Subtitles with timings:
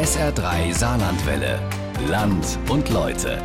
[0.00, 1.60] SR3 Saarlandwelle.
[2.08, 3.36] Land und Leute.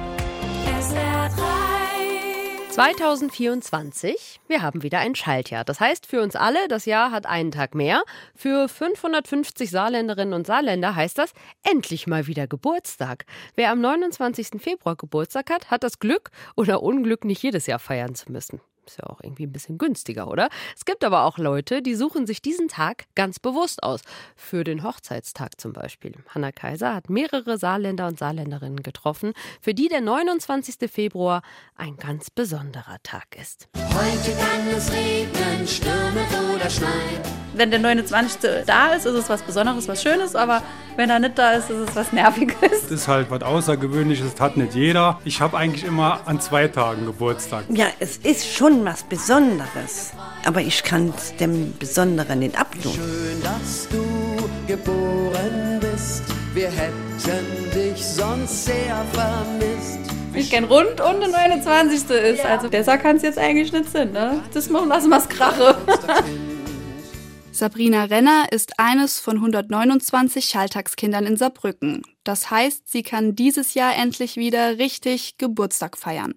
[0.66, 2.70] SR3.
[2.70, 5.66] 2024, wir haben wieder ein Schaltjahr.
[5.66, 8.04] Das heißt für uns alle, das Jahr hat einen Tag mehr.
[8.36, 11.34] Für 550 Saarländerinnen und Saarländer heißt das
[11.70, 13.26] endlich mal wieder Geburtstag.
[13.56, 14.62] Wer am 29.
[14.62, 18.62] Februar Geburtstag hat, hat das Glück oder Unglück, nicht jedes Jahr feiern zu müssen.
[18.88, 20.50] Ist ja auch irgendwie ein bisschen günstiger, oder?
[20.76, 24.02] Es gibt aber auch Leute, die suchen sich diesen Tag ganz bewusst aus.
[24.36, 26.14] Für den Hochzeitstag zum Beispiel.
[26.30, 30.90] Hanna Kaiser hat mehrere Saarländer und Saarländerinnen getroffen, für die der 29.
[30.90, 31.42] Februar
[31.76, 33.68] ein ganz besonderer Tag ist.
[33.76, 37.46] Heute kann es regnen, stürmen oder schneien.
[37.54, 38.66] Wenn der 29.
[38.66, 40.62] da ist, ist es was Besonderes, was Schönes, aber
[40.98, 42.56] wenn er nicht da ist, ist es was Nerviges.
[42.60, 45.22] Das ist halt was Außergewöhnliches, das hat nicht jeder.
[45.24, 47.64] Ich habe eigentlich immer an zwei Tagen Geburtstag.
[47.70, 50.12] Ja, es ist schon was Besonderes,
[50.44, 52.94] aber ich kann dem Besonderen nicht abtun.
[52.94, 56.24] Schön, dass du geboren bist.
[56.54, 60.00] Wir hätten dich sonst sehr vermisst.
[60.34, 62.10] Ich kenn rund und der 29.
[62.10, 62.46] ist.
[62.46, 64.42] Also besser kann es jetzt eigentlich nicht sein, ne?
[64.54, 65.78] Das machen lassen wir es krache.
[67.52, 72.02] Sabrina Renner ist eines von 129 Schalltagskindern in Saarbrücken.
[72.26, 76.34] Das heißt, sie kann dieses Jahr endlich wieder richtig Geburtstag feiern.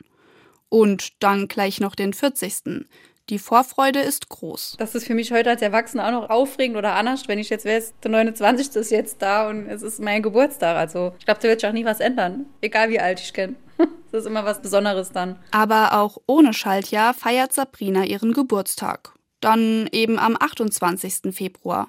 [0.69, 2.87] Und dann gleich noch den 40.
[3.29, 4.77] Die Vorfreude ist groß.
[4.79, 7.67] Das ist für mich heute als Erwachsener auch noch aufregend oder anders, wenn ich jetzt
[7.67, 8.77] weiß, der 29.
[8.77, 10.77] ist jetzt da und es ist mein Geburtstag.
[10.77, 13.55] Also ich glaube, da wird sich auch nie was ändern, egal wie alt ich kenne.
[14.11, 15.39] Das ist immer was Besonderes dann.
[15.51, 19.13] Aber auch ohne Schaltjahr feiert Sabrina ihren Geburtstag.
[19.43, 21.35] Dann eben am 28.
[21.35, 21.89] Februar.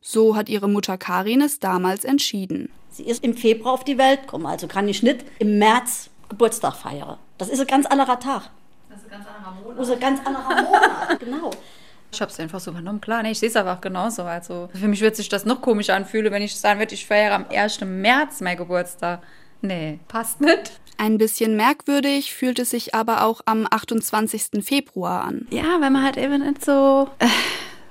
[0.00, 2.70] So hat ihre Mutter Karin es damals entschieden.
[2.90, 6.76] Sie ist im Februar auf die Welt gekommen, also kann ich nicht im März Geburtstag
[6.76, 7.18] feiern.
[7.38, 8.50] Das ist ein ganz anderer Tag.
[8.88, 9.78] Das ist ein ganz anderer Monat.
[9.78, 11.50] Das ist ein ganz anderer Monat, genau.
[12.12, 13.00] Ich habe es einfach so übernommen.
[13.00, 14.22] Klar, nee, ich sehe es einfach genauso.
[14.22, 17.34] Also für mich wird sich das noch komisch anfühlen, wenn ich sagen würde, ich feiere
[17.34, 17.80] am 1.
[17.82, 19.20] März mein Geburtstag.
[19.60, 20.80] Nee, passt nicht.
[20.98, 24.64] Ein bisschen merkwürdig fühlt es sich aber auch am 28.
[24.64, 25.46] Februar an.
[25.50, 27.26] Ja, wenn man halt eben nicht so, äh,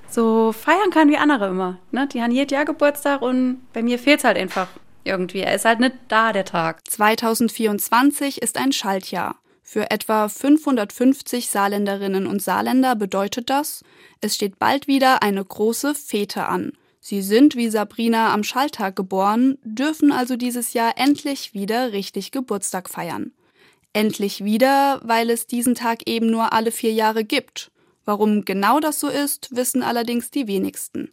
[0.09, 1.77] so feiern kann wie andere immer.
[1.91, 2.07] Ne?
[2.07, 4.67] Die haben jedes Jahr Geburtstag und bei mir fehlt es halt einfach
[5.05, 5.39] irgendwie.
[5.39, 6.81] Er ist halt nicht da, der Tag.
[6.89, 9.39] 2024 ist ein Schaltjahr.
[9.67, 13.83] Für etwa 550 Saarländerinnen und Saarländer bedeutet das,
[14.21, 16.73] es steht bald wieder eine große Fete an.
[16.99, 22.89] Sie sind wie Sabrina am Schalltag geboren, dürfen also dieses Jahr endlich wieder richtig Geburtstag
[22.89, 23.31] feiern.
[23.93, 27.71] Endlich wieder, weil es diesen Tag eben nur alle vier Jahre gibt.
[28.05, 31.11] Warum genau das so ist, wissen allerdings die wenigsten.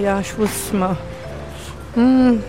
[0.00, 0.96] Ja, ich wusste mal.
[1.94, 2.42] Hm.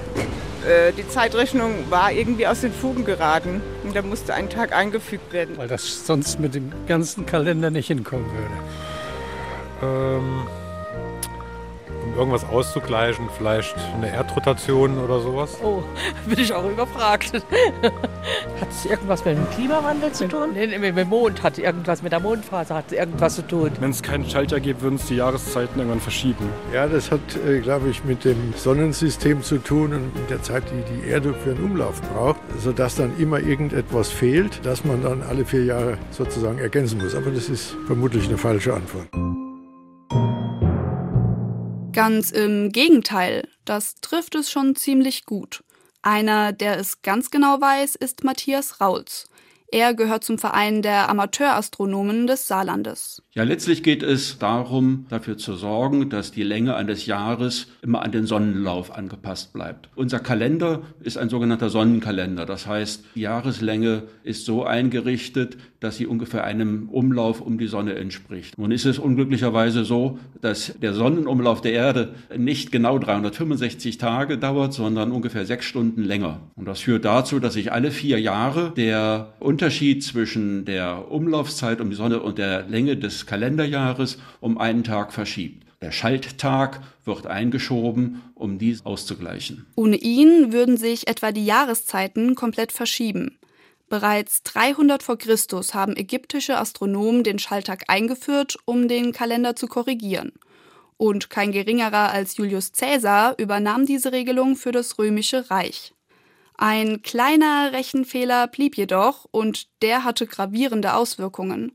[0.67, 5.31] Äh, Die Zeitrechnung war irgendwie aus den Fugen geraten und da musste ein Tag eingefügt
[5.33, 5.57] werden.
[5.57, 10.17] Weil das sonst mit dem ganzen Kalender nicht hinkommen würde.
[10.17, 10.47] Ähm,
[12.03, 15.57] um irgendwas auszugleichen, vielleicht eine Erdrotation oder sowas.
[15.63, 15.83] Oh,
[16.27, 17.33] bin ich auch überfragt.
[18.61, 20.49] hat es irgendwas mit dem Klimawandel zu tun?
[20.53, 23.71] Nee, mit dem Mond hat irgendwas mit der Mondphase hat irgendwas zu tun.
[23.79, 26.49] Wenn es keinen Schalter gibt, würden es die Jahreszeiten irgendwann verschieben.
[26.73, 30.63] Ja, das hat, äh, glaube ich, mit dem Sonnensystem zu tun und mit der Zeit,
[30.71, 35.21] die die Erde für einen Umlauf braucht, sodass dann immer irgendetwas fehlt, das man dann
[35.23, 37.15] alle vier Jahre sozusagen ergänzen muss.
[37.15, 39.07] Aber das ist vermutlich eine falsche Antwort.
[41.99, 45.65] Ganz im Gegenteil, das trifft es schon ziemlich gut.
[46.01, 49.27] Einer, der es ganz genau weiß, ist Matthias Raulz.
[49.69, 53.21] Er gehört zum Verein der Amateurastronomen des Saarlandes.
[53.39, 58.11] Ja, letztlich geht es darum, dafür zu sorgen, dass die Länge eines Jahres immer an
[58.11, 59.87] den Sonnenlauf angepasst bleibt.
[59.95, 62.45] Unser Kalender ist ein sogenannter Sonnenkalender.
[62.45, 67.95] Das heißt, die Jahreslänge ist so eingerichtet, dass sie ungefähr einem Umlauf um die Sonne
[67.95, 68.57] entspricht.
[68.57, 74.73] Nun ist es unglücklicherweise so, dass der Sonnenumlauf der Erde nicht genau 365 Tage dauert,
[74.73, 76.41] sondern ungefähr sechs Stunden länger.
[76.57, 81.89] Und das führt dazu, dass sich alle vier Jahre der Unterschied zwischen der Umlaufzeit um
[81.89, 85.67] die Sonne und der Länge des Kalenderjahres um einen Tag verschiebt.
[85.81, 89.67] Der Schalttag wird eingeschoben, um dies auszugleichen.
[89.75, 93.37] Ohne ihn würden sich etwa die Jahreszeiten komplett verschieben.
[93.87, 100.33] Bereits 300 vor Christus haben ägyptische Astronomen den Schalltag eingeführt, um den Kalender zu korrigieren.
[100.97, 105.93] Und kein geringerer als Julius Caesar übernahm diese Regelung für das römische Reich.
[106.57, 111.71] Ein kleiner Rechenfehler blieb jedoch und der hatte gravierende Auswirkungen.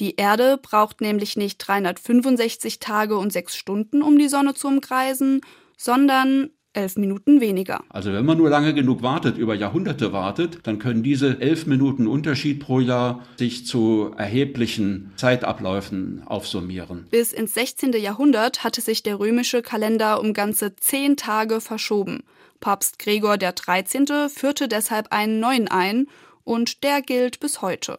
[0.00, 5.40] Die Erde braucht nämlich nicht 365 Tage und 6 Stunden, um die Sonne zu umkreisen,
[5.76, 7.82] sondern elf Minuten weniger.
[7.88, 12.06] Also wenn man nur lange genug wartet, über Jahrhunderte wartet, dann können diese elf Minuten
[12.06, 17.06] Unterschied pro Jahr sich zu erheblichen Zeitabläufen aufsummieren.
[17.10, 17.92] Bis ins 16.
[17.94, 22.22] Jahrhundert hatte sich der römische Kalender um ganze zehn Tage verschoben.
[22.60, 24.28] Papst Gregor XIII.
[24.28, 26.06] führte deshalb einen neuen ein
[26.44, 27.98] und der gilt bis heute.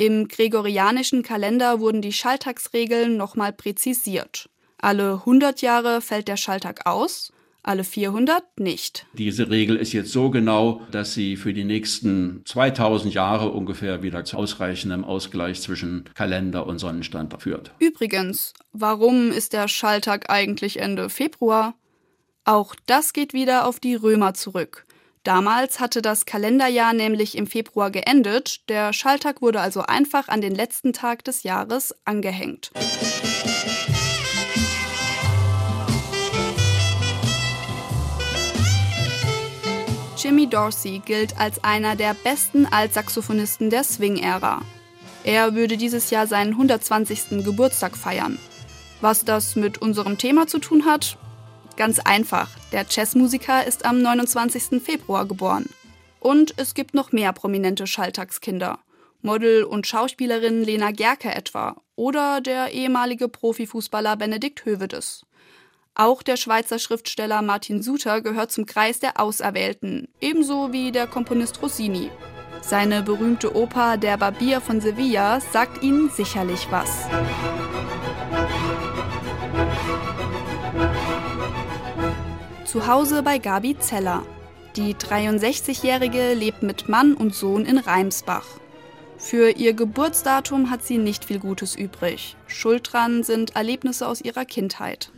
[0.00, 4.48] Im gregorianischen Kalender wurden die Schalltagsregeln nochmal präzisiert.
[4.78, 9.04] Alle 100 Jahre fällt der Schalltag aus, alle 400 nicht.
[9.12, 14.24] Diese Regel ist jetzt so genau, dass sie für die nächsten 2000 Jahre ungefähr wieder
[14.24, 17.72] zu ausreichendem Ausgleich zwischen Kalender und Sonnenstand führt.
[17.78, 21.74] Übrigens, warum ist der Schalltag eigentlich Ende Februar?
[22.46, 24.86] Auch das geht wieder auf die Römer zurück.
[25.22, 30.54] Damals hatte das Kalenderjahr nämlich im Februar geendet, der Schalltag wurde also einfach an den
[30.54, 32.70] letzten Tag des Jahres angehängt.
[40.16, 44.62] Jimmy Dorsey gilt als einer der besten Altsaxophonisten der Swing-Ära.
[45.24, 47.44] Er würde dieses Jahr seinen 120.
[47.44, 48.38] Geburtstag feiern.
[49.02, 51.18] Was das mit unserem Thema zu tun hat,
[51.80, 54.82] Ganz einfach, der Jazzmusiker ist am 29.
[54.82, 55.64] Februar geboren.
[56.18, 58.80] Und es gibt noch mehr prominente Schalltagskinder.
[59.22, 65.24] Model und Schauspielerin Lena Gerke etwa oder der ehemalige Profifußballer Benedikt Hövedes.
[65.94, 71.62] Auch der Schweizer Schriftsteller Martin Suter gehört zum Kreis der Auserwählten, ebenso wie der Komponist
[71.62, 72.10] Rossini.
[72.60, 77.06] Seine berühmte Oper Der Barbier von Sevilla sagt Ihnen sicherlich was.
[82.70, 84.24] Zu Hause bei Gabi Zeller.
[84.76, 88.46] Die 63-Jährige lebt mit Mann und Sohn in Reimsbach.
[89.18, 92.36] Für ihr Geburtsdatum hat sie nicht viel Gutes übrig.
[92.46, 95.10] Schuld dran sind Erlebnisse aus ihrer Kindheit.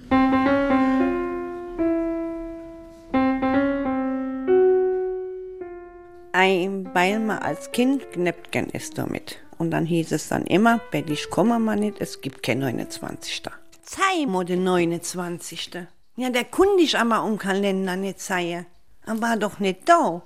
[6.32, 9.40] Weil man als Kind knappt gern ist damit.
[9.58, 13.42] Und dann hieß es dann immer, wenn ich komme mal nicht, es gibt kein 29.
[13.82, 15.70] Zeig mal den 29.
[16.14, 18.66] Ja, der kunde ich aber um Kalender nicht zeigen.
[19.06, 20.22] Aber doch nicht da.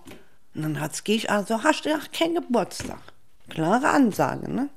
[0.54, 2.98] Und dann hat's ich also, hast du auch keinen Geburtstag.
[3.48, 4.68] Klare Ansage, ne?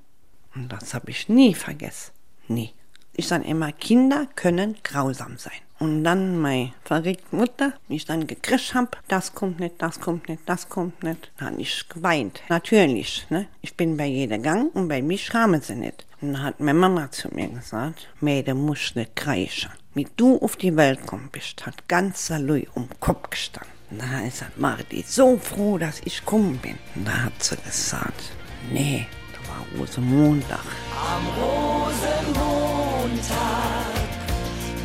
[0.54, 2.12] Und das habe ich nie vergessen.
[2.48, 2.74] Nie.
[3.14, 5.60] Ich sage immer, Kinder können grausam sein.
[5.80, 10.30] Und dann meine verrückte Mutter, wie ich dann gekriegt hab, das kommt nicht, das kommt
[10.30, 11.32] nicht, das kommt nicht.
[11.38, 12.42] Dann habe ich geweint.
[12.50, 13.48] Natürlich, ne?
[13.62, 16.06] Ich bin bei jeder Gang und bei mich kamen sie nicht.
[16.22, 20.56] Und dann hat meine Mama zu mir gesagt, Mädel muss nicht kreischen wie du auf
[20.56, 23.74] die Welt gekommen bist, hat ganz Salui um den Kopf gestanden.
[23.92, 26.78] Da ist Marti so froh, dass ich gekommen bin.
[27.04, 28.32] Da hat sie gesagt,
[28.72, 30.64] nee, da war Rosenmontag.
[30.96, 32.38] Am Rosenmontag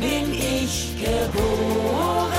[0.01, 2.33] bin ich geboren.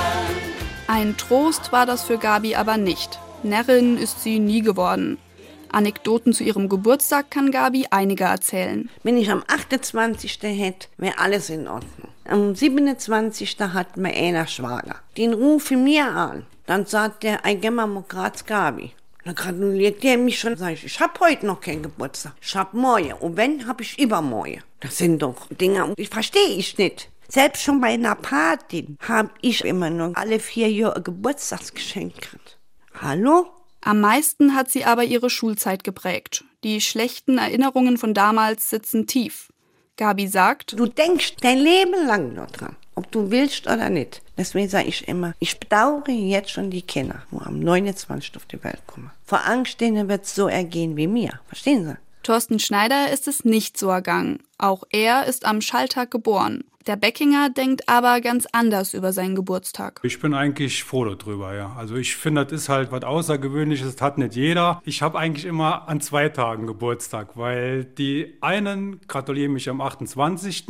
[0.86, 3.18] Ein Trost war das für Gabi aber nicht.
[3.42, 5.16] Närrin ist sie nie geworden.
[5.70, 8.90] Anekdoten zu ihrem Geburtstag kann Gabi einige erzählen.
[9.02, 10.40] Wenn ich am 28.
[10.42, 12.10] hätte, wäre alles in Ordnung.
[12.28, 13.56] Am 27.
[13.60, 14.96] hat mir einer Schwager.
[15.16, 16.46] Den rufe mir an.
[16.66, 17.60] Dann sagt der, ein
[18.08, 18.92] Graz Gabi.
[19.24, 22.32] Dann gratuliert der mich schon, sag ich, ich hab heute noch keinen Geburtstag.
[22.40, 23.12] Ich hab morgen.
[23.12, 24.62] Und wenn, hab ich übermorgen.
[24.80, 27.10] Das sind doch Dinge, die verstehe ich nicht.
[27.28, 32.58] Selbst schon bei einer Party hab ich immer nur alle vier Jahre Geburtstagsgeschenk gekriegt.
[33.00, 33.46] Hallo?
[33.82, 36.44] Am meisten hat sie aber ihre Schulzeit geprägt.
[36.64, 39.48] Die schlechten Erinnerungen von damals sitzen tief.
[39.96, 44.20] Gabi sagt, du denkst dein Leben lang nur dran, ob du willst oder nicht.
[44.36, 48.36] Deswegen sage ich immer, ich bedauere jetzt schon die Kinder, wo am 29.
[48.36, 49.10] auf die Welt kommen.
[49.24, 51.40] Vor Angst denen wird es so ergehen wie mir.
[51.48, 51.96] Verstehen Sie?
[52.26, 54.40] Thorsten Schneider ist es nicht so ergangen.
[54.58, 56.64] Auch er ist am Schalltag geboren.
[56.88, 60.00] Der Beckinger denkt aber ganz anders über seinen Geburtstag.
[60.02, 61.76] Ich bin eigentlich froh darüber, ja.
[61.76, 64.82] Also ich finde, das ist halt was Außergewöhnliches, das hat nicht jeder.
[64.84, 70.66] Ich habe eigentlich immer an zwei Tagen Geburtstag, weil die einen gratulieren mich am 28.,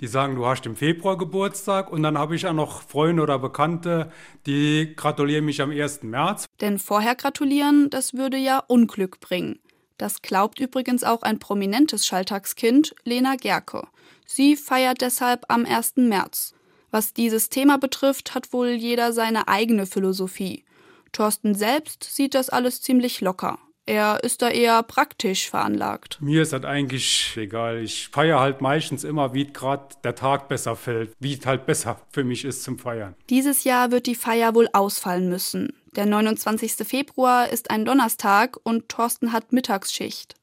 [0.00, 3.38] die sagen, du hast im Februar Geburtstag und dann habe ich auch noch Freunde oder
[3.38, 4.10] Bekannte,
[4.46, 6.02] die gratulieren mich am 1.
[6.02, 6.46] März.
[6.60, 9.60] Denn vorher gratulieren, das würde ja Unglück bringen.
[9.98, 13.86] Das glaubt übrigens auch ein prominentes Schalltagskind, Lena Gerke.
[14.26, 15.96] Sie feiert deshalb am 1.
[15.96, 16.54] März.
[16.90, 20.64] Was dieses Thema betrifft, hat wohl jeder seine eigene Philosophie.
[21.12, 23.58] Thorsten selbst sieht das alles ziemlich locker.
[23.88, 26.18] Er ist da eher praktisch veranlagt.
[26.20, 27.78] Mir ist das eigentlich egal.
[27.78, 32.00] Ich feiere halt meistens immer, wie gerade der Tag besser fällt, wie es halt besser
[32.10, 33.14] für mich ist zum Feiern.
[33.30, 35.72] Dieses Jahr wird die Feier wohl ausfallen müssen.
[35.96, 36.86] Der 29.
[36.86, 40.34] Februar ist ein Donnerstag und Thorsten hat Mittagsschicht.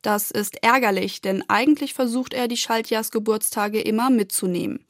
[0.00, 4.86] Das ist ärgerlich, denn eigentlich versucht er, die Schaltjahrsgeburtstage immer mitzunehmen.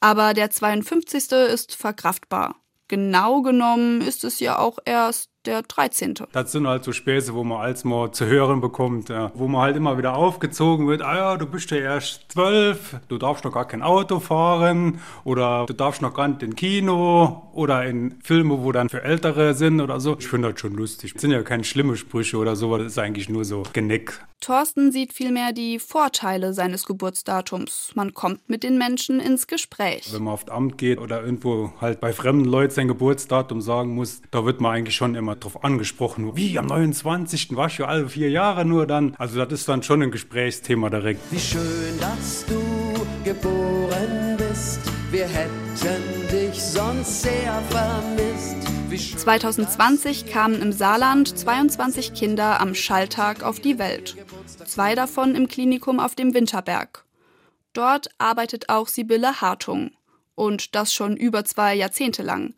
[0.00, 1.32] Aber der 52.
[1.32, 2.56] ist verkraftbar.
[2.88, 6.14] genau genommen ist es ja auch erst der 13.
[6.32, 9.62] Das sind halt so Späße, wo man als mal zu hören bekommt, ja, wo man
[9.62, 13.52] halt immer wieder aufgezogen wird, ah ja, du bist ja erst zwölf, du darfst noch
[13.52, 18.62] gar kein Auto fahren oder du darfst noch gar nicht in Kino oder in Filme,
[18.62, 20.16] wo dann für Ältere sind oder so.
[20.18, 21.14] Ich finde das schon lustig.
[21.14, 24.20] Das sind ja keine schlimmen Sprüche oder so, das ist eigentlich nur so Genick.
[24.40, 27.92] Thorsten sieht vielmehr die Vorteile seines Geburtsdatums.
[27.94, 30.12] Man kommt mit den Menschen ins Gespräch.
[30.12, 34.22] Wenn man auf Amt geht oder irgendwo halt bei fremden Leuten sein Geburtsdatum sagen muss,
[34.30, 36.36] da wird man eigentlich schon immer drauf angesprochen.
[36.36, 37.56] Wie, am 29.
[37.56, 39.14] war ich ja alle vier Jahre nur dann.
[39.18, 41.20] Also das ist dann schon ein Gesprächsthema direkt.
[41.30, 42.60] Wie schön, dass du
[43.24, 44.80] geboren bist.
[45.10, 48.70] Wir hätten dich sonst sehr vermisst.
[49.18, 54.16] 2020 kamen im Saarland 22 Kinder am Schalltag auf die Welt.
[54.66, 57.04] Zwei davon im Klinikum auf dem Winterberg.
[57.72, 59.92] Dort arbeitet auch Sibylle Hartung.
[60.34, 62.54] Und das schon über zwei Jahrzehnte lang.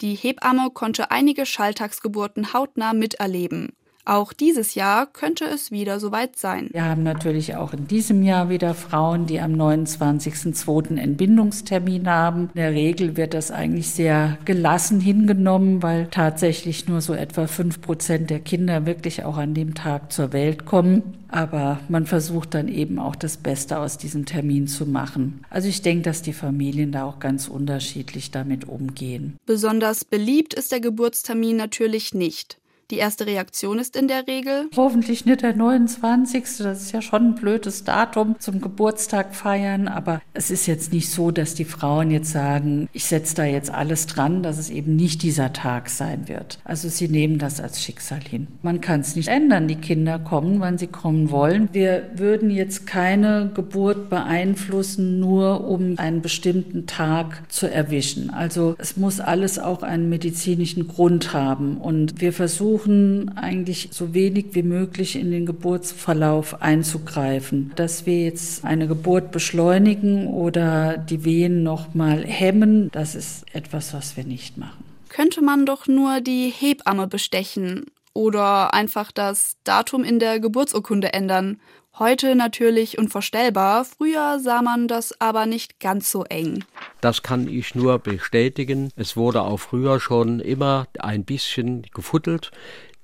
[0.00, 3.76] Die Hebamme konnte einige Schalltagsgeburten hautnah miterleben.
[4.06, 6.68] Auch dieses Jahr könnte es wieder soweit sein.
[6.72, 10.98] Wir haben natürlich auch in diesem Jahr wieder Frauen, die am 29.02.
[10.98, 12.50] Entbindungstermin haben.
[12.54, 17.80] In der Regel wird das eigentlich sehr gelassen hingenommen, weil tatsächlich nur so etwa fünf
[17.80, 21.14] Prozent der Kinder wirklich auch an dem Tag zur Welt kommen.
[21.28, 25.44] Aber man versucht dann eben auch das Beste aus diesem Termin zu machen.
[25.50, 29.36] Also ich denke, dass die Familien da auch ganz unterschiedlich damit umgehen.
[29.46, 32.58] Besonders beliebt ist der Geburtstermin natürlich nicht.
[32.90, 36.42] Die erste Reaktion ist in der Regel hoffentlich nicht der 29.
[36.58, 41.10] Das ist ja schon ein blödes Datum zum Geburtstag feiern, aber es ist jetzt nicht
[41.10, 44.96] so, dass die Frauen jetzt sagen, ich setze da jetzt alles dran, dass es eben
[44.96, 46.58] nicht dieser Tag sein wird.
[46.64, 48.48] Also sie nehmen das als Schicksal hin.
[48.60, 49.66] Man kann es nicht ändern.
[49.66, 51.70] Die Kinder kommen, wann sie kommen wollen.
[51.72, 58.28] Wir würden jetzt keine Geburt beeinflussen, nur um einen bestimmten Tag zu erwischen.
[58.28, 64.14] Also es muss alles auch einen medizinischen Grund haben und wir versuchen versuchen eigentlich so
[64.14, 67.72] wenig wie möglich in den Geburtsverlauf einzugreifen.
[67.76, 73.94] Dass wir jetzt eine Geburt beschleunigen oder die Wehen noch mal hemmen, das ist etwas,
[73.94, 74.84] was wir nicht machen.
[75.08, 81.60] Könnte man doch nur die Hebamme bestechen oder einfach das Datum in der Geburtsurkunde ändern.
[81.96, 86.64] Heute natürlich unvorstellbar, früher sah man das aber nicht ganz so eng.
[87.00, 88.90] Das kann ich nur bestätigen.
[88.96, 92.50] Es wurde auch früher schon immer ein bisschen gefuttelt.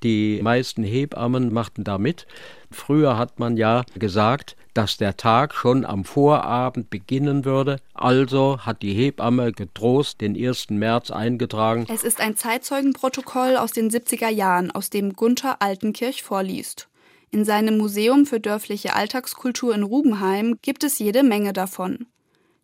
[0.02, 2.26] Die meisten Hebammen machten da mit.
[2.72, 7.76] Früher hat man ja gesagt, dass der Tag schon am Vorabend beginnen würde.
[7.94, 10.70] Also hat die Hebamme getrost den 1.
[10.70, 11.86] März eingetragen.
[11.88, 16.88] Es ist ein Zeitzeugenprotokoll aus den 70er Jahren, aus dem Gunther Altenkirch vorliest.
[17.32, 22.06] In seinem Museum für dörfliche Alltagskultur in Rubenheim gibt es jede Menge davon.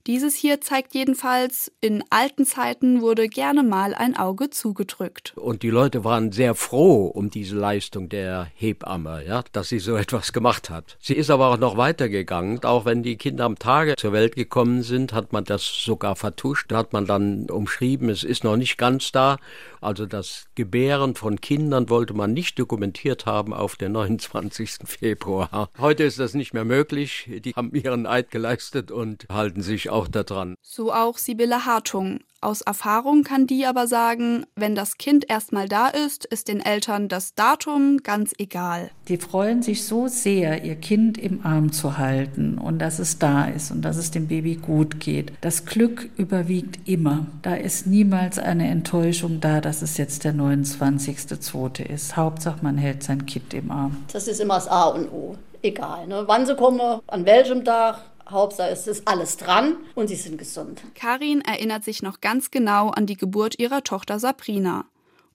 [0.09, 5.33] Dieses hier zeigt jedenfalls, in alten Zeiten wurde gerne mal ein Auge zugedrückt.
[5.37, 9.97] Und die Leute waren sehr froh um diese Leistung der Hebamme, ja, dass sie so
[9.97, 10.97] etwas gemacht hat.
[11.01, 12.63] Sie ist aber auch noch weitergegangen.
[12.63, 16.71] Auch wenn die Kinder am Tage zur Welt gekommen sind, hat man das sogar vertuscht.
[16.71, 19.39] Da hat man dann umschrieben, es ist noch nicht ganz da.
[19.87, 24.79] Also das Gebären von Kindern wollte man nicht dokumentiert haben auf den 29.
[24.85, 25.71] Februar.
[25.79, 27.31] Heute ist das nicht mehr möglich.
[27.45, 30.57] Die haben ihren Eid geleistet und halten sich auch daran.
[30.61, 32.19] So auch Sibylle Hartung.
[32.43, 37.09] Aus Erfahrung kann die aber sagen, wenn das Kind erstmal da ist, ist den Eltern
[37.09, 38.91] das Datum ganz egal.
[39.09, 43.47] Die freuen sich so sehr, ihr Kind im Arm zu halten und dass es da
[43.47, 45.33] ist und dass es dem Baby gut geht.
[45.41, 47.27] Das Glück überwiegt immer.
[47.41, 51.87] Da ist niemals eine Enttäuschung da, dass es jetzt der 29.2.
[51.87, 52.17] ist.
[52.17, 54.05] Hauptsache, man hält sein Kind im Arm.
[54.13, 55.37] Das ist immer das A und O.
[55.63, 56.25] Egal, ne?
[56.27, 57.99] wann sie kommen, an welchem Tag,
[58.29, 60.83] Hauptsache es ist alles dran und sie sind gesund.
[60.95, 64.87] Karin erinnert sich noch ganz genau an die Geburt ihrer Tochter Sabrina.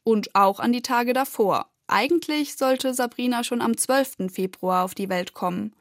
[0.03, 1.67] Und auch an die Tage davor.
[1.87, 4.31] Eigentlich sollte Sabrina schon am 12.
[4.31, 5.73] Februar auf die Welt kommen.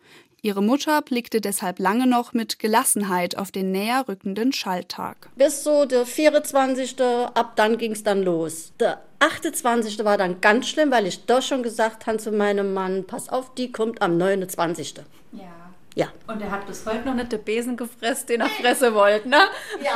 [0.42, 5.28] Ihre Mutter blickte deshalb lange noch mit Gelassenheit auf den näher rückenden Schalltag.
[5.36, 7.00] Bis so der 24.
[7.00, 8.72] ab dann ging es dann los.
[8.80, 10.02] Der 28.
[10.04, 13.54] war dann ganz schlimm, weil ich doch schon gesagt habe zu meinem Mann, pass auf,
[13.54, 14.94] die kommt am 29.
[15.32, 15.59] Ja.
[16.00, 16.06] Ja.
[16.26, 19.36] Und er hat bis heute noch nicht den Besen gefressen, den er fressen wollte, ne?
[19.84, 19.92] Ja.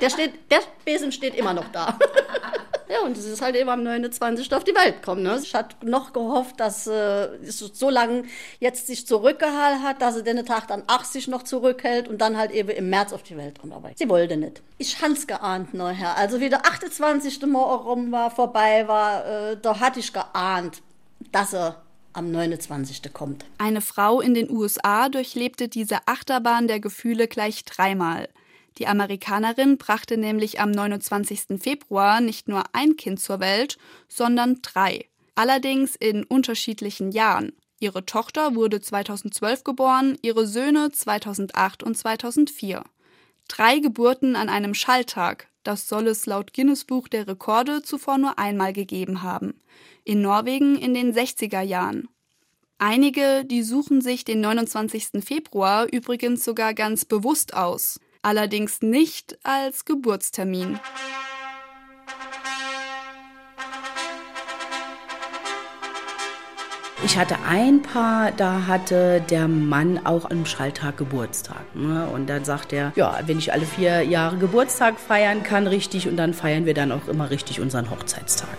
[0.00, 1.98] Der, steht, der Besen steht immer noch da.
[2.88, 4.52] Ja, und es ist halt eben am 29.
[4.54, 5.22] auf die Welt gekommen.
[5.22, 5.38] Ne?
[5.42, 8.24] Ich hatte noch gehofft, dass äh, es so lange
[8.58, 12.52] jetzt sich zurückgehalten hat, dass sie den Tag dann 80 noch zurückhält und dann halt
[12.52, 13.74] eben im März auf die Welt kommt.
[13.74, 14.62] Aber sie wollte nicht.
[14.78, 16.16] Ich hans geahnt nachher.
[16.16, 17.42] Also wie der 28.
[17.46, 20.82] Morgen rum war, vorbei war, äh, da hatte ich geahnt,
[21.30, 23.12] dass er am 29.
[23.12, 23.44] kommt.
[23.58, 28.28] Eine Frau in den USA durchlebte diese Achterbahn der Gefühle gleich dreimal.
[28.78, 31.60] Die Amerikanerin brachte nämlich am 29.
[31.60, 35.06] Februar nicht nur ein Kind zur Welt, sondern drei.
[35.34, 37.52] Allerdings in unterschiedlichen Jahren.
[37.78, 42.84] Ihre Tochter wurde 2012 geboren, ihre Söhne 2008 und 2004.
[43.48, 48.38] Drei Geburten an einem Schalltag, das soll es laut Guinness Buch der Rekorde zuvor nur
[48.38, 49.60] einmal gegeben haben.
[50.04, 52.08] In Norwegen in den 60er Jahren.
[52.78, 55.22] Einige, die suchen sich den 29.
[55.22, 60.80] Februar übrigens sogar ganz bewusst aus, allerdings nicht als Geburtstermin.
[67.10, 71.74] Ich hatte ein Paar, da hatte der Mann auch am Schalltag Geburtstag.
[71.74, 72.06] Ne?
[72.06, 76.16] Und dann sagt er, ja, wenn ich alle vier Jahre Geburtstag feiern kann, richtig, und
[76.16, 78.56] dann feiern wir dann auch immer richtig unseren Hochzeitstag.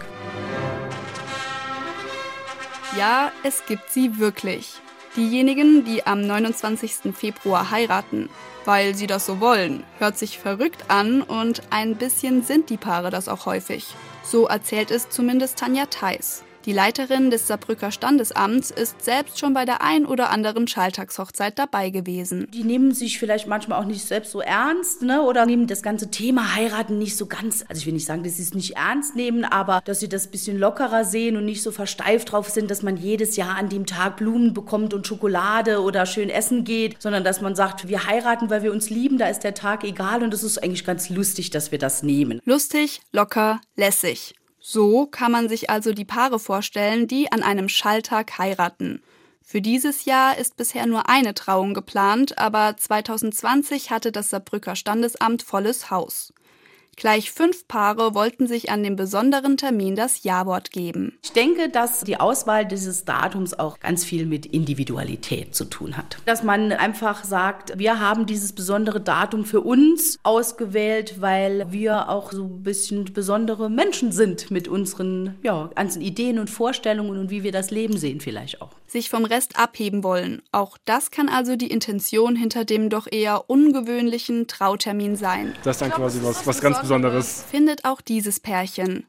[2.99, 4.73] Ja, es gibt sie wirklich.
[5.15, 7.15] Diejenigen, die am 29.
[7.15, 8.27] Februar heiraten,
[8.65, 13.11] weil sie das so wollen, hört sich verrückt an und ein bisschen sind die Paare
[13.11, 13.95] das auch häufig.
[14.23, 16.43] So erzählt es zumindest Tanja Theis.
[16.65, 21.89] Die Leiterin des Saarbrücker Standesamts ist selbst schon bei der ein oder anderen Schalltagshochzeit dabei
[21.89, 22.47] gewesen.
[22.53, 25.23] Die nehmen sich vielleicht manchmal auch nicht selbst so ernst, ne?
[25.23, 28.37] Oder nehmen das ganze Thema heiraten nicht so ganz, also ich will nicht sagen, dass
[28.37, 31.63] sie es nicht ernst nehmen, aber dass sie das ein bisschen lockerer sehen und nicht
[31.63, 35.81] so versteift drauf sind, dass man jedes Jahr an dem Tag Blumen bekommt und Schokolade
[35.81, 39.27] oder schön essen geht, sondern dass man sagt, wir heiraten, weil wir uns lieben, da
[39.27, 42.39] ist der Tag egal und es ist eigentlich ganz lustig, dass wir das nehmen.
[42.45, 44.35] Lustig, locker, lässig.
[44.63, 49.01] So kann man sich also die Paare vorstellen, die an einem Schalltag heiraten.
[49.41, 55.41] Für dieses Jahr ist bisher nur eine Trauung geplant, aber 2020 hatte das Saarbrücker Standesamt
[55.41, 56.31] volles Haus.
[56.97, 61.17] Gleich fünf Paare wollten sich an dem besonderen Termin das Ja-Wort geben.
[61.23, 66.17] Ich denke, dass die Auswahl dieses Datums auch ganz viel mit Individualität zu tun hat.
[66.25, 72.31] Dass man einfach sagt, wir haben dieses besondere Datum für uns ausgewählt, weil wir auch
[72.31, 77.43] so ein bisschen besondere Menschen sind mit unseren ja, ganzen Ideen und Vorstellungen und wie
[77.43, 78.69] wir das Leben sehen vielleicht auch.
[78.85, 80.41] Sich vom Rest abheben wollen.
[80.51, 85.55] Auch das kann also die Intention hinter dem doch eher ungewöhnlichen Trautermin sein.
[85.63, 87.45] Das ist dann quasi was, was ganz Besonderes.
[87.49, 89.05] Findet auch dieses Pärchen.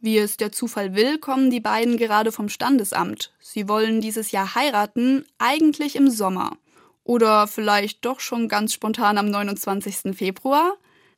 [0.00, 3.32] Wie es der Zufall will, kommen die beiden gerade vom Standesamt.
[3.40, 6.56] Sie wollen dieses Jahr heiraten, eigentlich im Sommer.
[7.04, 10.16] Oder vielleicht doch schon ganz spontan am 29.
[10.16, 10.74] Februar?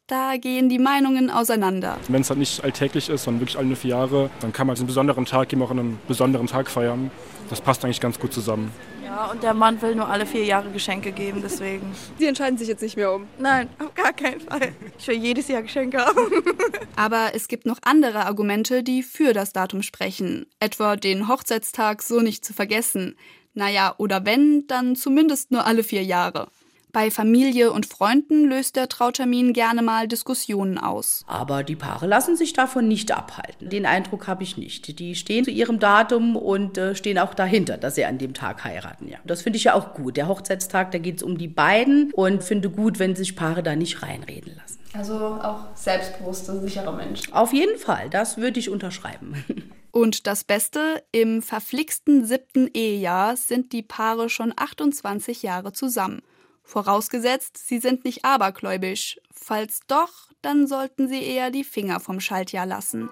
[0.07, 1.97] Da gehen die Meinungen auseinander.
[2.09, 4.87] Wenn es halt nicht alltäglich ist, sondern wirklich alle vier Jahre, dann kann man einen
[4.87, 7.11] besonderen Tag eben auch an einem besonderen Tag feiern.
[7.49, 8.71] Das passt eigentlich ganz gut zusammen.
[9.05, 11.95] Ja, und der Mann will nur alle vier Jahre Geschenke geben, deswegen.
[12.19, 13.27] Sie entscheiden sich jetzt nicht mehr um.
[13.39, 14.73] Nein, auf gar keinen Fall.
[14.99, 16.31] Ich will jedes Jahr Geschenke haben.
[16.97, 20.47] Aber es gibt noch andere Argumente, die für das Datum sprechen.
[20.59, 23.17] Etwa den Hochzeitstag so nicht zu vergessen.
[23.53, 26.49] Naja, oder wenn, dann zumindest nur alle vier Jahre.
[26.95, 31.25] Bei Familie und Freunden löst der Trautermin gerne mal Diskussionen aus.
[31.27, 33.69] Aber die Paare lassen sich davon nicht abhalten.
[33.69, 35.01] Den Eindruck habe ich nicht.
[35.01, 38.63] Die stehen zu ihrem Datum und äh, stehen auch dahinter, dass sie an dem Tag
[38.63, 39.09] heiraten.
[39.09, 39.19] Ja.
[39.25, 40.17] Das finde ich ja auch gut.
[40.17, 43.75] Der Hochzeitstag, da geht es um die beiden und finde gut, wenn sich Paare da
[43.75, 44.79] nicht reinreden lassen.
[44.97, 47.33] Also auch selbstbewusste, sichere Menschen.
[47.33, 49.45] Auf jeden Fall, das würde ich unterschreiben.
[49.91, 56.21] Und das Beste, im verflixten siebten Ehejahr sind die Paare schon 28 Jahre zusammen.
[56.65, 59.21] Vorausgesetzt, sie sind nicht abergläubisch.
[59.31, 63.09] Falls doch, dann sollten sie eher die Finger vom Schaltjahr lassen.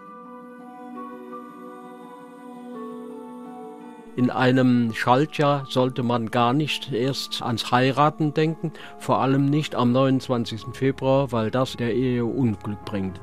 [4.17, 9.93] In einem Schaltjahr sollte man gar nicht erst ans Heiraten denken, vor allem nicht am
[9.93, 10.65] 29.
[10.75, 13.21] Februar, weil das der Ehe Unglück bringt.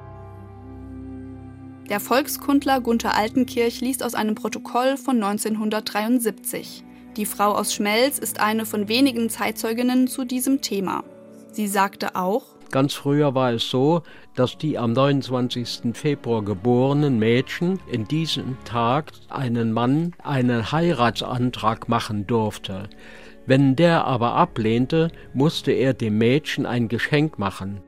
[1.89, 6.83] Der Volkskundler Gunther Altenkirch liest aus einem Protokoll von 1973.
[7.19, 11.03] Die Frau aus Schmelz ist eine von wenigen Zeitzeuginnen zu diesem Thema.
[11.51, 14.03] Sie sagte auch, Ganz früher war es so,
[14.35, 15.93] dass die am 29.
[15.95, 22.87] Februar geborenen Mädchen in diesem Tag einen Mann einen Heiratsantrag machen durfte.
[23.45, 27.81] Wenn der aber ablehnte, musste er dem Mädchen ein Geschenk machen.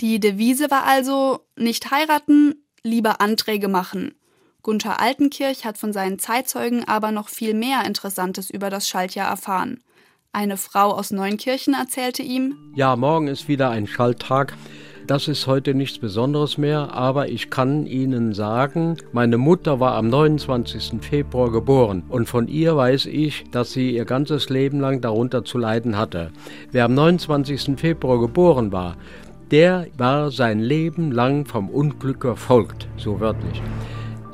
[0.00, 4.14] Die Devise war also nicht heiraten, lieber Anträge machen.
[4.62, 9.80] Gunther Altenkirch hat von seinen Zeitzeugen aber noch viel mehr Interessantes über das Schaltjahr erfahren.
[10.32, 14.54] Eine Frau aus Neunkirchen erzählte ihm, Ja, morgen ist wieder ein Schalttag.
[15.06, 20.08] Das ist heute nichts Besonderes mehr, aber ich kann Ihnen sagen, meine Mutter war am
[20.08, 21.00] 29.
[21.00, 25.56] Februar geboren und von ihr weiß ich, dass sie ihr ganzes Leben lang darunter zu
[25.56, 26.30] leiden hatte.
[26.72, 27.78] Wer am 29.
[27.78, 28.98] Februar geboren war,
[29.50, 33.62] der war sein Leben lang vom Unglück verfolgt, so wörtlich.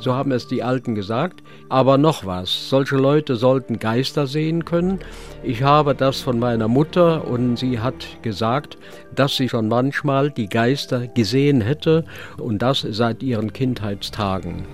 [0.05, 1.43] So haben es die Alten gesagt.
[1.71, 4.99] Aber noch was, solche Leute sollten Geister sehen können.
[5.43, 8.77] Ich habe das von meiner Mutter und sie hat gesagt,
[9.14, 12.05] dass sie schon manchmal die Geister gesehen hätte
[12.37, 14.67] und das seit ihren Kindheitstagen.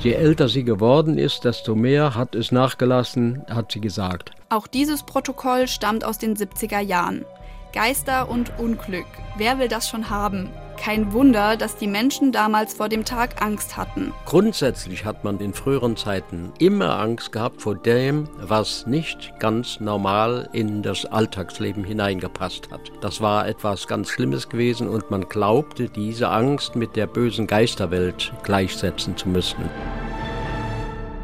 [0.00, 4.30] Je älter sie geworden ist, desto mehr hat es nachgelassen, hat sie gesagt.
[4.48, 7.26] Auch dieses Protokoll stammt aus den 70er Jahren.
[7.72, 9.06] Geister und Unglück.
[9.36, 10.50] Wer will das schon haben?
[10.78, 14.14] Kein Wunder, dass die Menschen damals vor dem Tag Angst hatten.
[14.24, 20.48] Grundsätzlich hat man in früheren Zeiten immer Angst gehabt vor dem, was nicht ganz normal
[20.52, 22.92] in das Alltagsleben hineingepasst hat.
[23.00, 28.32] Das war etwas ganz Schlimmes gewesen und man glaubte, diese Angst mit der bösen Geisterwelt
[28.44, 29.68] gleichsetzen zu müssen.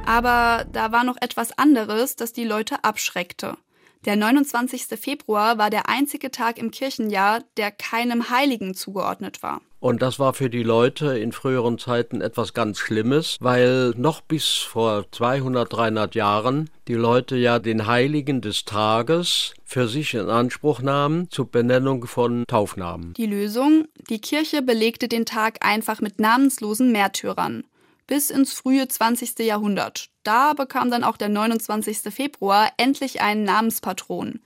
[0.07, 3.57] Aber da war noch etwas anderes, das die Leute abschreckte.
[4.04, 4.86] Der 29.
[5.00, 9.62] Februar war der einzige Tag im Kirchenjahr, der keinem Heiligen zugeordnet war.
[9.80, 14.48] Und das war für die Leute in früheren Zeiten etwas ganz Schlimmes, weil noch bis
[14.48, 20.80] vor 200, 300 Jahren die Leute ja den Heiligen des Tages für sich in Anspruch
[20.80, 23.14] nahmen zur Benennung von Taufnamen.
[23.14, 23.86] Die Lösung?
[24.08, 27.64] Die Kirche belegte den Tag einfach mit namenslosen Märtyrern
[28.06, 29.38] bis ins frühe 20.
[29.40, 30.10] Jahrhundert.
[30.24, 32.12] Da bekam dann auch der 29.
[32.12, 34.40] Februar endlich einen Namenspatron,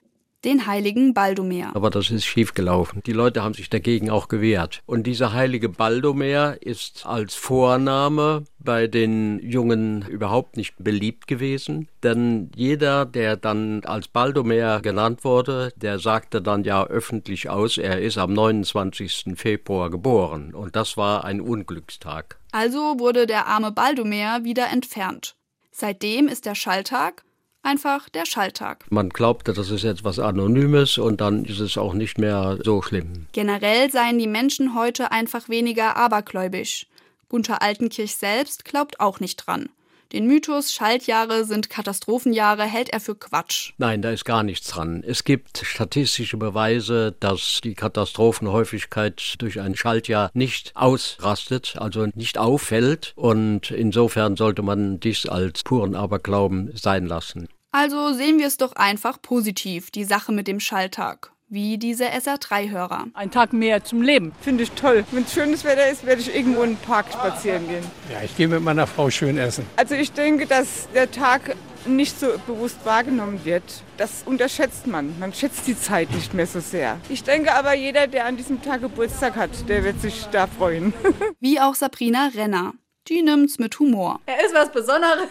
[0.45, 1.71] den heiligen Baldomer.
[1.77, 3.01] Aber das ist schiefgelaufen.
[3.07, 4.83] Die Leute haben sich dagegen auch gewehrt.
[4.87, 11.89] Und dieser heilige Baldomer ist als Vorname bei den Jungen überhaupt nicht beliebt gewesen.
[12.03, 18.01] Denn jeder, der dann als Baldomer genannt wurde, der sagte dann ja öffentlich aus, er
[18.01, 19.35] ist am 29.
[19.37, 20.55] Februar geboren.
[20.55, 22.41] Und das war ein Unglückstag.
[22.51, 25.38] Also wurde der arme Baldomer wieder entfernt.
[25.81, 27.23] Seitdem ist der Schalltag
[27.63, 28.85] einfach der Schalltag.
[28.91, 33.27] Man glaubte, das ist etwas Anonymes und dann ist es auch nicht mehr so schlimm.
[33.31, 36.89] Generell seien die Menschen heute einfach weniger abergläubisch.
[37.29, 39.69] Gunther Altenkirch selbst glaubt auch nicht dran.
[40.11, 43.73] Den Mythos Schaltjahre sind Katastrophenjahre hält er für Quatsch.
[43.77, 45.05] Nein, da ist gar nichts dran.
[45.07, 53.13] Es gibt statistische Beweise, dass die Katastrophenhäufigkeit durch ein Schaltjahr nicht ausrastet, also nicht auffällt.
[53.17, 57.49] Und insofern sollte man dies als puren Aberglauben sein lassen.
[57.71, 63.07] Also sehen wir es doch einfach positiv, die Sache mit dem Schalltag wie diese SR3-Hörer.
[63.15, 64.33] Ein Tag mehr zum Leben.
[64.41, 65.05] Finde ich toll.
[65.13, 67.85] Wenn es schönes Wetter ist, werde ich irgendwo in den Park spazieren gehen.
[68.13, 69.65] Ja, ich gehe mit meiner Frau schön essen.
[69.77, 71.57] Also ich denke, dass der Tag
[71.87, 73.63] nicht so bewusst wahrgenommen wird.
[73.97, 75.19] Das unterschätzt man.
[75.19, 77.01] Man schätzt die Zeit nicht mehr so sehr.
[77.09, 80.93] Ich denke aber, jeder, der an diesem Tag Geburtstag hat, der wird sich da freuen.
[81.41, 82.75] Wie auch Sabrina Renner.
[83.09, 84.21] Die nimmt's mit Humor.
[84.27, 85.29] Er ist was Besonderes.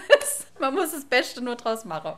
[0.60, 2.14] Man muss das Beste nur draus machen.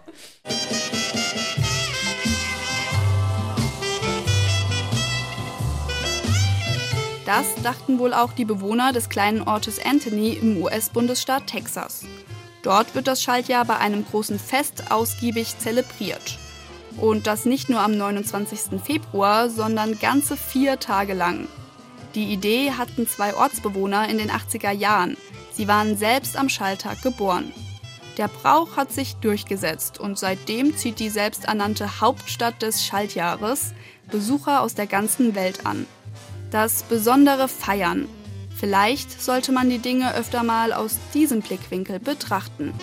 [7.29, 12.03] Das dachten wohl auch die Bewohner des kleinen Ortes Anthony im US-Bundesstaat Texas.
[12.63, 16.39] Dort wird das Schaltjahr bei einem großen Fest ausgiebig zelebriert.
[16.97, 18.81] Und das nicht nur am 29.
[18.83, 21.47] Februar, sondern ganze vier Tage lang.
[22.15, 25.15] Die Idee hatten zwei Ortsbewohner in den 80er Jahren.
[25.53, 27.53] Sie waren selbst am Schalltag geboren.
[28.17, 33.75] Der Brauch hat sich durchgesetzt und seitdem zieht die selbsternannte Hauptstadt des Schaltjahres
[34.09, 35.85] Besucher aus der ganzen Welt an
[36.51, 38.07] das besondere Feiern.
[38.55, 42.73] Vielleicht sollte man die Dinge öfter mal aus diesem Blickwinkel betrachten.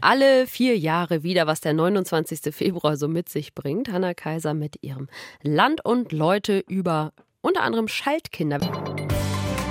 [0.00, 2.54] Alle vier Jahre wieder, was der 29.
[2.54, 3.90] Februar so mit sich bringt.
[3.90, 5.08] Hanna Kaiser mit ihrem
[5.42, 8.58] Land und Leute über unter anderem Schaltkinder.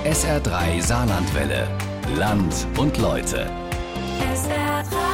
[0.04, 1.68] SR3 Saarlandwelle.
[2.16, 3.50] Land und Leute.
[4.34, 5.10] SR3.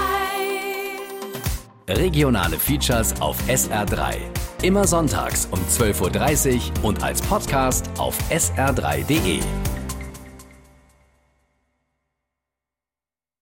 [1.88, 4.16] Regionale Features auf SR3.
[4.62, 9.40] Immer sonntags um 12.30 Uhr und als Podcast auf sr3.de.